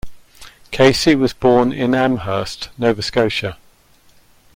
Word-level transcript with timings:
Casey 0.71 1.13
was 1.13 1.31
born 1.31 1.71
in 1.71 1.93
Amherst, 1.93 2.69
Nova 2.75 3.03
Scotia. 3.03 3.59